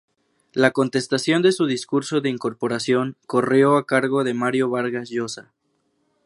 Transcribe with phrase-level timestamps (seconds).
[0.53, 5.53] La contestación de su discurso de incorporación corrió a cargo de Mario Vargas Llosa.